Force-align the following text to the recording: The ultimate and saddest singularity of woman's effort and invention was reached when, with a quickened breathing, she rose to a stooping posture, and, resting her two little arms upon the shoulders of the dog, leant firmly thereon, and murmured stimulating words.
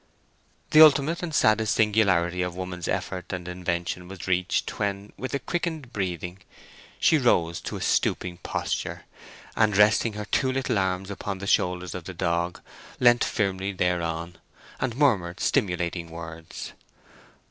The 0.71 0.81
ultimate 0.81 1.21
and 1.21 1.31
saddest 1.31 1.75
singularity 1.75 2.41
of 2.41 2.55
woman's 2.55 2.87
effort 2.87 3.31
and 3.31 3.47
invention 3.47 4.07
was 4.07 4.27
reached 4.27 4.79
when, 4.79 5.13
with 5.15 5.35
a 5.35 5.37
quickened 5.37 5.93
breathing, 5.93 6.39
she 6.99 7.19
rose 7.19 7.61
to 7.61 7.75
a 7.75 7.81
stooping 7.81 8.37
posture, 8.37 9.05
and, 9.55 9.77
resting 9.77 10.13
her 10.13 10.25
two 10.25 10.51
little 10.51 10.79
arms 10.79 11.11
upon 11.11 11.37
the 11.37 11.45
shoulders 11.45 11.93
of 11.93 12.05
the 12.05 12.15
dog, 12.15 12.61
leant 12.99 13.23
firmly 13.23 13.73
thereon, 13.73 14.39
and 14.79 14.97
murmured 14.97 15.39
stimulating 15.39 16.09
words. 16.09 16.73